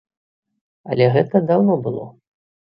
Але 0.95 1.05
гэта 1.17 1.45
даўно 1.53 1.79
было. 1.87 2.11